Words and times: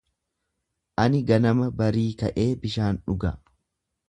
Ani 1.03 1.19
ganama 1.31 1.67
barii 1.83 2.09
ka’ee 2.23 2.49
bishaan 2.65 3.03
dhuga. 3.05 3.37